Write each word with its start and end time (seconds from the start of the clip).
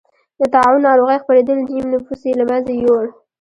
د 0.39 0.41
طاعون 0.53 0.81
ناروغۍ 0.87 1.17
خپرېدل 1.23 1.57
نییم 1.67 1.85
نفوس 1.93 2.21
یې 2.27 2.33
له 2.39 2.43
منځه 2.49 2.71
یووړ. 2.75 3.05